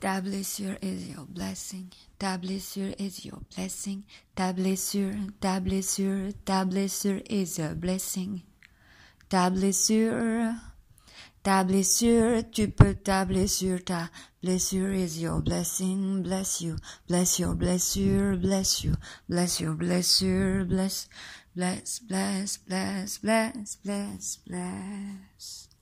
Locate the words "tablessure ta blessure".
12.94-14.92